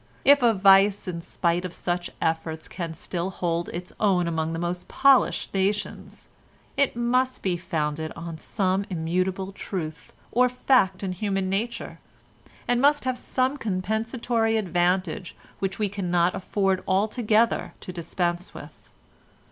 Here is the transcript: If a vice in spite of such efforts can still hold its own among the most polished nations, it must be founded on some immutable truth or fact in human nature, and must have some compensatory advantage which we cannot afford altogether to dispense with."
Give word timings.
If 0.25 0.41
a 0.41 0.51
vice 0.51 1.07
in 1.07 1.21
spite 1.21 1.63
of 1.63 1.75
such 1.75 2.09
efforts 2.19 2.67
can 2.67 2.95
still 2.95 3.29
hold 3.29 3.69
its 3.69 3.93
own 3.99 4.27
among 4.27 4.51
the 4.51 4.57
most 4.57 4.87
polished 4.87 5.53
nations, 5.53 6.27
it 6.75 6.95
must 6.95 7.43
be 7.43 7.55
founded 7.55 8.11
on 8.15 8.39
some 8.39 8.83
immutable 8.89 9.51
truth 9.51 10.11
or 10.31 10.49
fact 10.49 11.03
in 11.03 11.11
human 11.11 11.49
nature, 11.51 11.99
and 12.67 12.81
must 12.81 13.05
have 13.05 13.15
some 13.15 13.57
compensatory 13.57 14.57
advantage 14.57 15.35
which 15.59 15.77
we 15.77 15.87
cannot 15.87 16.33
afford 16.33 16.83
altogether 16.87 17.75
to 17.81 17.93
dispense 17.93 18.55
with." 18.55 18.91